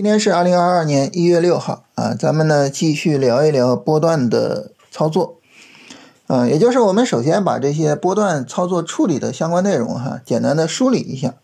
[0.00, 5.36] 今天是二零二二年一月六号啊，咱们呢继续聊一聊波段的操作，
[6.26, 11.34] 啊，也就是我们首先把这些波段操作处理的相关内容哈，简单的梳理一下，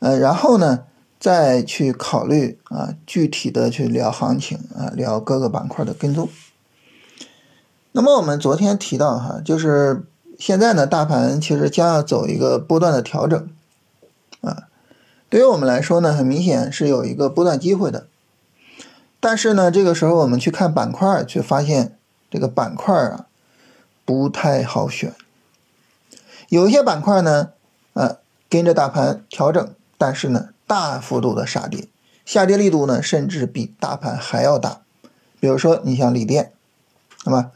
[0.00, 0.80] 呃，然后呢
[1.18, 6.28] 再去考虑啊具体的去聊行情啊，聊各个板块的跟踪。
[7.92, 10.04] 那么我们昨天提到哈，就是
[10.38, 13.48] 现在呢大盘其实将要走一个波段的调整，
[15.30, 18.06] 对于我们来说呢，很明显是有一个波段机会的，
[19.18, 21.98] 但是呢，这个时候我们去看板块，却发现
[22.30, 23.26] 这个板块啊
[24.04, 25.12] 不太好选。
[26.50, 27.50] 有一些板块呢，
[27.94, 31.88] 呃，跟着大盘调整，但是呢，大幅度的杀跌，
[32.24, 34.82] 下跌力度呢，甚至比大盘还要大。
[35.40, 36.52] 比如说，你像锂电，
[37.24, 37.50] 那么，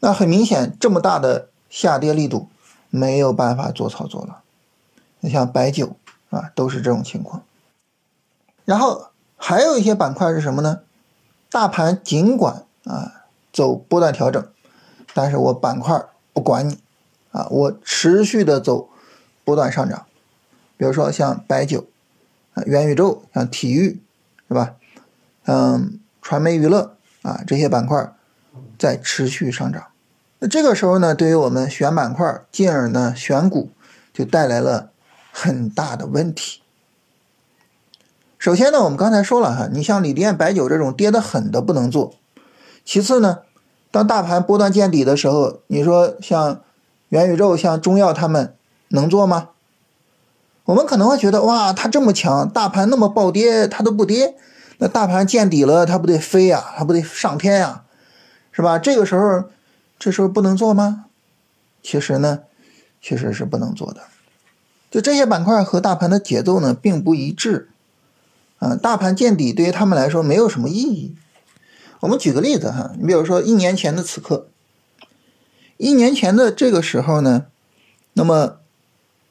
[0.00, 2.48] 那很明显，这么大的下跌力度
[2.88, 4.42] 没有办法做操作了。
[5.20, 5.96] 你像白酒。
[6.36, 7.42] 啊，都是这种情况。
[8.64, 10.80] 然后还有一些板块是什么呢？
[11.50, 14.46] 大盘尽管啊走波段调整，
[15.14, 16.78] 但是我板块不管你
[17.30, 18.88] 啊，我持续的走
[19.44, 20.04] 波段上涨。
[20.76, 21.86] 比如说像白酒、
[22.54, 24.02] 啊元宇宙、像体育，
[24.48, 24.74] 是吧？
[25.46, 28.12] 嗯，传媒娱乐啊这些板块
[28.78, 29.86] 在持续上涨。
[30.40, 33.70] 那这个时候呢，对于我们选板块，进而呢选股，
[34.12, 34.90] 就带来了。
[35.38, 36.62] 很大的问题。
[38.38, 42.14] 首先呢，我们刚才说了哈，你像锂电、白酒这种跌得狠的不能做。
[42.86, 43.40] 其次呢，
[43.90, 46.62] 当大盘波段见底的时候，你说像
[47.10, 48.54] 元宇宙、像中药他们
[48.88, 49.50] 能做吗？
[50.64, 54.36] 我们可能会觉得哇，它这么强，大盘那么暴跌，它都不跌，
[54.78, 57.84] 那大盘见底了，它不得飞呀，它不得上天呀，
[58.52, 58.78] 是吧？
[58.78, 59.44] 这个时候，
[59.98, 61.04] 这时候不能做吗？
[61.82, 62.40] 其实呢，
[63.02, 64.00] 确实是不能做的。
[64.96, 67.68] 就这些板块和大盘的节奏呢，并不一致，
[68.60, 71.14] 啊，大盘见底对于他们来说没有什么意义。
[72.00, 74.48] 我们举个例子哈，你比如说一年前的此刻，
[75.76, 77.44] 一年前的这个时候呢，
[78.14, 78.56] 那么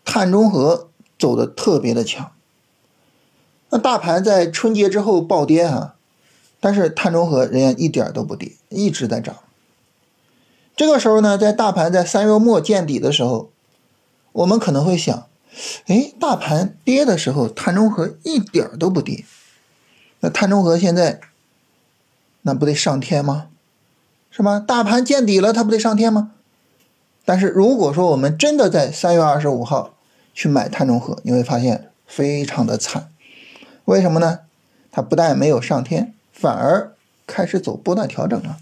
[0.05, 2.31] 碳中和走的特别的强，
[3.71, 5.95] 那大盘在春节之后暴跌哈，
[6.59, 9.35] 但是碳中和人家一点都不跌，一直在涨。
[10.75, 13.49] 这个时候呢，在大盘在三月末见底的时候，
[14.31, 15.25] 我们可能会想。
[15.87, 19.23] 哎，大盘跌的时候，碳中和一点都不跌。
[20.19, 21.21] 那碳中和现在，
[22.41, 23.47] 那不得上天吗？
[24.31, 24.59] 是吧？
[24.59, 26.31] 大盘见底了，它不得上天吗？
[27.23, 29.95] 但是如果说我们真的在三月二十五号
[30.33, 33.09] 去买碳中和，你会发现非常的惨。
[33.85, 34.39] 为什么呢？
[34.91, 36.93] 它不但没有上天，反而
[37.25, 38.57] 开始走波段调整了。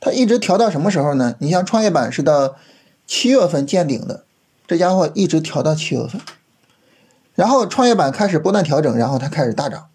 [0.00, 1.36] 它一直调到什么时候呢？
[1.38, 2.56] 你像创业板是到
[3.06, 4.24] 七月份见顶的。
[4.66, 6.20] 这家伙一直调到七月份，
[7.34, 9.88] 然后创业板开始波段调整，然后它开始大涨，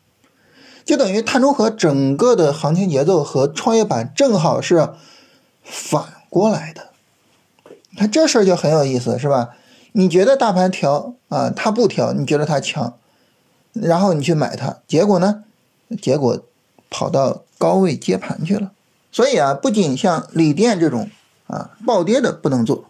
[0.85, 4.89] 就等于碳中和整个的行情节奏和创业板正好是
[5.63, 6.89] 反过来的。
[7.91, 9.49] 你看这事儿就很有意思，是吧？
[9.93, 12.93] 你觉得大盘调啊，它不调，你觉得它强，
[13.73, 15.43] 然后你去买它，结果呢？
[16.01, 16.39] 结果
[16.89, 18.71] 跑到高位接盘去了。
[19.11, 21.09] 所以啊，不仅像锂电这种
[21.47, 22.85] 啊暴跌的不能做。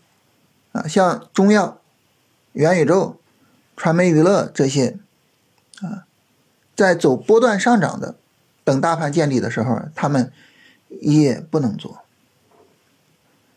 [0.77, 1.79] 啊，像中药、
[2.53, 3.17] 元宇宙、
[3.75, 4.97] 传媒娱乐这些，
[5.81, 6.05] 啊，
[6.75, 8.15] 在走波段上涨的，
[8.63, 10.31] 等大盘见底的时候，他们
[11.01, 11.99] 也不能做。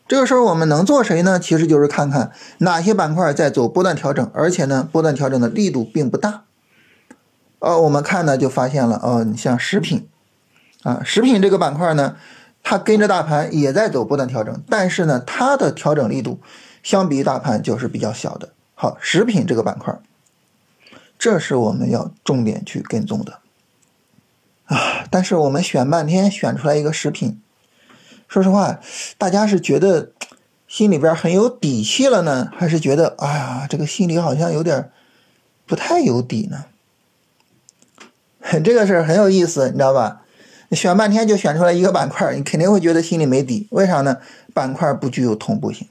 [0.07, 1.39] 这个时候我们能做谁呢？
[1.39, 6.43] 其实就是看看哪些板块在走波段调整，而且呢，波段调整的力度并不大。
[7.59, 10.09] 呃，我们看呢就发现了，哦，你像食品，
[10.83, 12.17] 啊，食品这个板块呢，
[12.63, 16.39] 它跟着大盘也在走波段调整，但是呢，它的调整力度。
[16.83, 18.49] 相比大盘就是比较小的。
[18.73, 19.95] 好，食品这个板块，
[21.19, 23.39] 这是我们要重点去跟踪的
[24.65, 25.05] 啊。
[25.09, 27.39] 但是我们选半天选出来一个食品，
[28.27, 28.79] 说实话，
[29.17, 30.11] 大家是觉得
[30.67, 34.89] 心里边很有底气了呢，还是觉得哎呀，这个心里好像有点
[35.65, 36.65] 不太有底呢？
[38.63, 40.23] 这个事儿很有意思，你知道吧？
[40.71, 43.67] 选半天就选出来一个板块，你肯定会觉得心里没底。
[43.69, 44.17] 为啥呢？
[44.53, 45.87] 板块不具有同步性。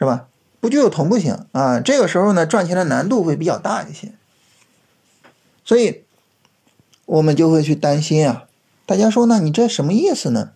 [0.00, 0.28] 是吧？
[0.60, 4.12] 不具有同步性啊，这个时候呢，赚钱的难度会比较大一些，
[5.62, 6.04] 所以
[7.04, 8.44] 我们就会去担心啊。
[8.86, 10.52] 大家说呢，你这什么意思呢？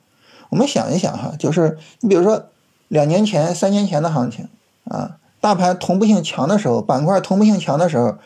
[0.48, 2.46] 我们想一想哈，就是你比如说
[2.88, 4.48] 两年前、三年前的行情
[4.84, 8.16] 啊，大盘同步性强的时候，板块同步性强的时候，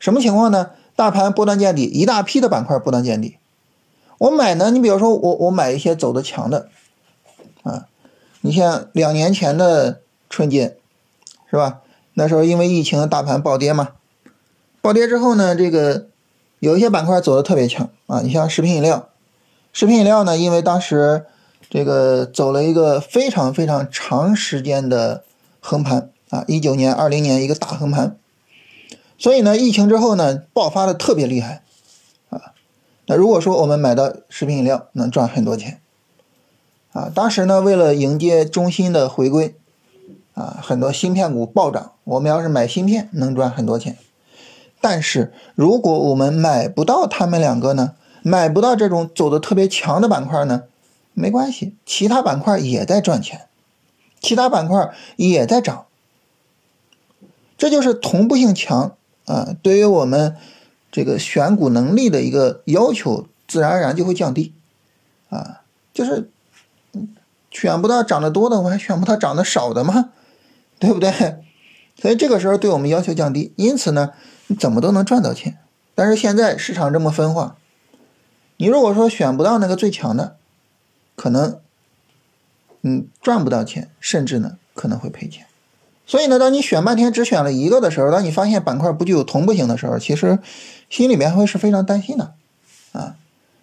[0.00, 0.70] 什么情况呢？
[0.96, 3.36] 大盘波段见底，一大批的板块波段见底，
[4.16, 4.70] 我买呢？
[4.70, 6.68] 你比如说我我买一些走的强的
[7.62, 7.88] 啊，
[8.40, 10.01] 你像两年前的。
[10.32, 10.78] 春节，
[11.50, 11.82] 是吧？
[12.14, 13.90] 那时候因为疫情，大盘暴跌嘛。
[14.80, 16.06] 暴跌之后呢，这个
[16.58, 19.10] 有一些板块走的特别强啊，你像食品饮料，
[19.74, 21.26] 食品饮料呢，因为当时
[21.68, 25.22] 这个走了一个非常非常长时间的
[25.60, 28.16] 横盘啊，一九年、二零年一个大横盘，
[29.18, 31.62] 所以呢，疫情之后呢，爆发的特别厉害
[32.30, 32.54] 啊。
[33.06, 35.78] 那如果说我们买到食品饮料，能赚很多钱
[36.92, 37.12] 啊。
[37.14, 39.54] 当时呢，为了迎接中心的回归。
[40.34, 43.98] 啊，很多芯片股暴涨，我们要是买芯片能赚很多钱。
[44.80, 50.64] 但是如果我们买不到他们两个呢，买不到这种走的特别强的板块呢，
[51.12, 53.46] 没关系，其他板块也在赚钱，
[54.20, 55.86] 其他板块也在涨。
[57.56, 58.96] 这就是同步性强
[59.26, 60.36] 啊，对于我们
[60.90, 64.52] 这个选股能力的一个要求，自然而然就会降低
[65.28, 65.60] 啊，
[65.94, 66.28] 就是
[67.52, 70.10] 选不到涨得多的，我还选不到涨得少的吗？
[70.82, 71.12] 对不对？
[71.96, 74.10] 所以这个时候对我们要求降低，因此呢，
[74.48, 75.58] 你怎么都能赚到钱。
[75.94, 77.56] 但是现在市场这么分化，
[78.56, 80.36] 你如果说选不到那个最强的，
[81.14, 81.60] 可能
[82.80, 85.46] 嗯赚不到钱，甚至呢可能会赔钱。
[86.04, 90.40] 所以呢，当你选半天只选了一个的时候，当你发现板块不具有同步性的时候，其实
[90.90, 92.34] 心里面会是非常担心的
[92.90, 93.14] 啊。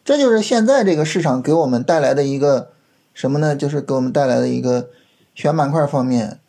[0.06, 2.72] 这就是现在这个市场给我们带来的一个
[3.14, 3.54] 什么呢？
[3.54, 4.88] 就是给我们带来的一个
[5.36, 6.40] 选板块方面。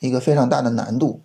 [0.00, 1.20] 一个非常大的难度，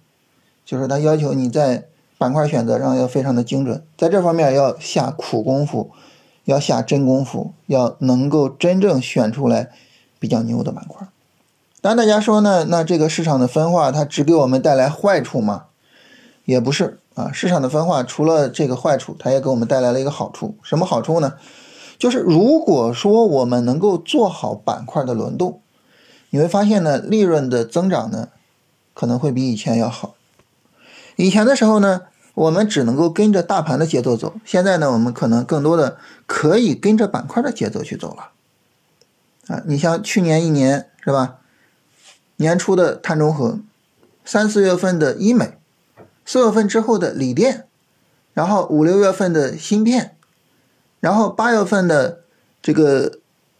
[0.63, 1.85] 就是它要求你在
[2.17, 5.91] 板块选择上要非常的精准，在这方面要下苦功夫，
[6.43, 9.71] 要下真功夫，要能够真正选出来
[10.19, 11.07] 比较牛的板块。
[11.81, 15.65] 当然，大家说呢，那这个市场的分化它只给我们带来坏处吗？
[16.45, 20.55] 也不是啊，市场的分化除了这个坏处，它也给我们带来了一个好处。
[20.63, 21.33] 什么好处呢？
[21.97, 25.61] 就是如果说我们能够做好板块的轮动，
[26.29, 28.29] 你会发现呢，利润的增长呢。
[28.95, 30.15] 可能会比以前要好。
[31.17, 32.01] 以前的时候呢，
[32.33, 34.33] 我们只能够跟着大盘的节奏走。
[34.43, 38.31] 现在呢，我们可能更多的可以跟着板块的节奏去走了。
[39.47, 41.37] 啊，你像去年一年是吧？
[42.37, 43.59] 年初的碳中和，
[44.25, 45.57] 三四月份的医美，
[46.25, 47.67] 四月份之后的锂电，
[48.33, 50.17] 然后五六月份的芯片，
[50.99, 52.23] 然后八月份的
[52.61, 53.19] 这个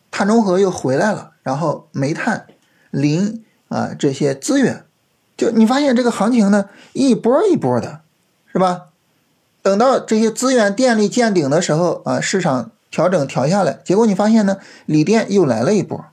[0.09, 2.47] 碳中和又回来了，然后煤炭、
[2.89, 4.84] 磷啊这些资源。
[5.37, 7.99] 就你发现这个行情呢，一波一波的，
[8.51, 8.85] 是吧？
[9.61, 16.05] 等到这些资源电力见顶的时候啊，市场调整调下来，结果你发现呢，锂电又来了一波。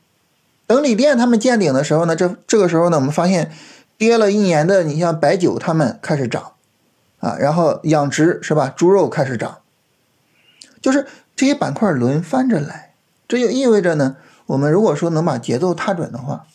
[0.66, 3.52] 等锂电他们见顶的时候呢，这这个时候呢，我们发现
[3.96, 6.52] 跌了一年的，你像白酒他们开始涨
[7.20, 8.72] 啊，然后养殖是吧？
[8.74, 9.58] 猪肉开始涨，
[10.80, 12.94] 就是这些板块轮番着来，
[13.28, 14.16] 这就意味着呢，
[14.46, 16.46] 我们如果说能把节奏踏准的话。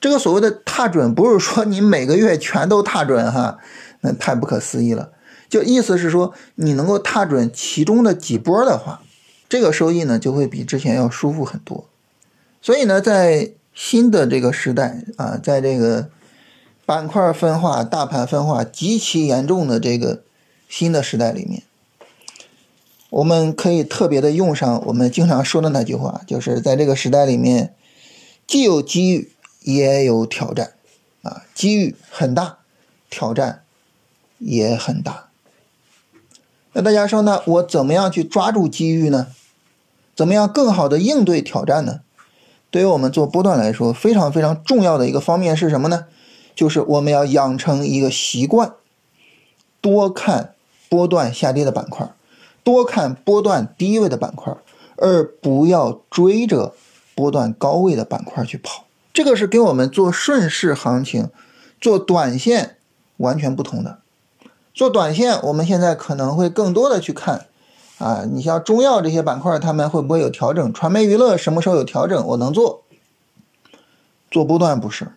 [0.00, 3.58] 这个所谓的踏准，不是说你每个月全都踏准哈，
[4.02, 5.10] 那太不可思议了。
[5.48, 9.00] 就意思是说，你能够踏准其中的几波的话，
[9.48, 11.86] 这个收益呢就会比之前要舒服很多。
[12.62, 16.08] 所以呢，在新的这个时代啊，在这个
[16.84, 20.22] 板块分化、大盘分化极其严重的这个
[20.68, 21.62] 新的时代里面，
[23.10, 27.74] 我们可以特别的用上我们经常说的那句话，就是在这个时代里面，
[28.46, 29.32] 既有机遇。
[29.68, 30.72] 也有挑战，
[31.20, 32.56] 啊，机遇很大，
[33.10, 33.64] 挑战
[34.38, 35.28] 也很大。
[36.72, 37.42] 那大家说呢？
[37.44, 39.26] 我怎么样去抓住机遇呢？
[40.16, 42.00] 怎么样更好的应对挑战呢？
[42.70, 46.06] 对于我们做波段来说，非常非常重要的一个方面是什么呢？
[46.54, 48.72] 就是我们要养成一个习惯，
[49.82, 50.54] 多看
[50.88, 52.10] 波段下跌的板块，
[52.64, 54.56] 多看波段低位的板块，
[54.96, 56.74] 而不要追着
[57.14, 58.86] 波段高位的板块去跑。
[59.18, 61.28] 这个是跟我们做顺势行情、
[61.80, 62.76] 做短线
[63.16, 63.98] 完全不同的。
[64.72, 67.48] 做短线，我们现在可能会更多的去看
[67.98, 70.72] 啊，你像中药这些板块，他们会不会有调整？
[70.72, 72.24] 传媒娱乐什么时候有调整？
[72.28, 72.84] 我能做。
[74.30, 75.08] 做波段不是，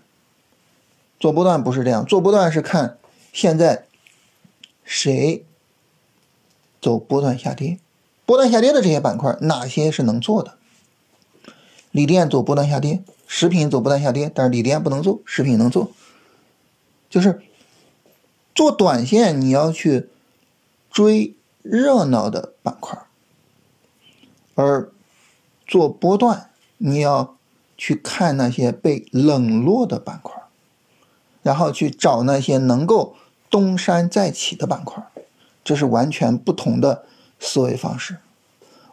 [1.20, 2.98] 做波段不是这样，做波段是看
[3.32, 3.86] 现在
[4.84, 5.46] 谁
[6.82, 7.78] 走波段下跌，
[8.26, 10.56] 波段下跌的这些板块哪些是能做的？
[11.92, 13.04] 锂电走波段下跌。
[13.34, 15.90] 食品走不断下跌，但是锂电不能做，食品能做。
[17.10, 17.42] 就是
[18.54, 20.10] 做短线，你要去
[20.92, 23.00] 追热闹的板块
[24.56, 24.92] 而
[25.66, 27.38] 做波段，你要
[27.78, 30.44] 去看那些被冷落的板块
[31.42, 33.16] 然后去找那些能够
[33.50, 35.02] 东山再起的板块
[35.64, 37.06] 这是完全不同的
[37.40, 38.18] 思维方式。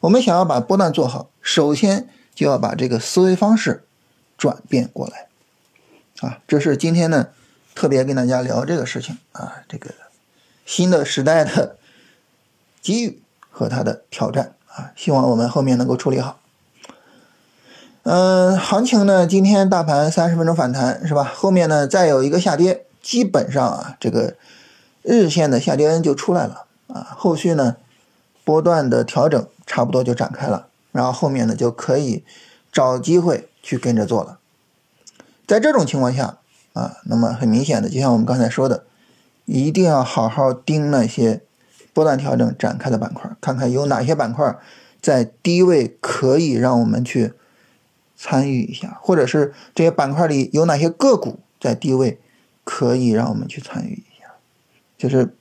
[0.03, 3.83] 我们想要把波段做好，首先就要把这个思维方式。
[4.39, 5.27] 转变过来，
[6.21, 7.29] 啊，这是今天呢
[7.75, 9.91] 特别跟大家聊这个事情啊，这个
[10.65, 11.77] 新的时代的
[12.81, 16.39] 机遇和它的挑战啊，希望我们后面能够处理好。
[18.05, 21.25] 嗯，行情呢，今天大盘三十分钟反弹是吧？
[21.25, 24.37] 后面呢再有一个下跌，基本上啊这个
[25.03, 27.77] 日线的下跌就出来了啊，后续呢
[28.45, 32.25] 波段的调整差不多就展开了，然后后面呢就可以
[32.73, 34.39] 找机会去跟着做了。
[35.47, 36.39] 在这种情况下
[36.73, 38.85] 啊，那么很明显的，就像我们刚才说的，
[39.47, 41.43] 一定要好好盯那些
[41.93, 44.59] 波段调整展开的板块，看看有哪些板块
[45.01, 47.33] 在低位可以让我们去。
[48.21, 52.19] 参与一下，或者是这些板块里有哪些个股在低位，
[52.65, 54.33] 可以让我们去参与一下。
[54.99, 55.33] 就是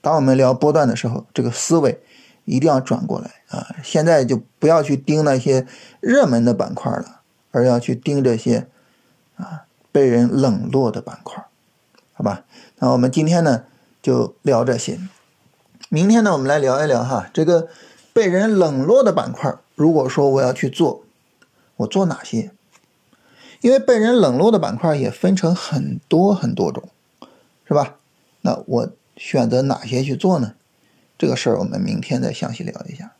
[0.00, 2.00] 当我们聊波段的时候，这个思维
[2.50, 3.76] 一定要转过来啊！
[3.82, 5.66] 现在就不要去盯那些
[6.00, 8.66] 热门的板块了，而要去盯这些
[9.36, 11.44] 啊被人冷落的板块，
[12.12, 12.44] 好吧？
[12.78, 13.64] 那我们今天呢
[14.02, 14.98] 就聊这些，
[15.88, 17.68] 明天呢我们来聊一聊哈这个
[18.12, 19.54] 被人冷落的板块。
[19.74, 21.04] 如果说我要去做。
[21.80, 22.50] 我做哪些？
[23.62, 26.90] 因为被人冷落的板块也分成很多很多种，
[27.66, 27.96] 是吧？
[28.42, 30.52] 那我选择哪些去做呢？
[31.20, 33.14] 这个事儿我们明天再详细聊一下。